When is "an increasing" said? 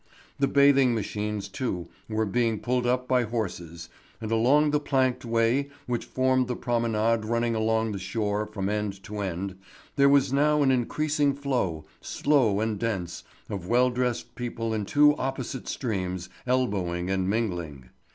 10.63-11.35